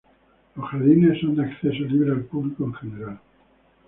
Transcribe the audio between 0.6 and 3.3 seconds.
jardines son de acceso libre al público en general.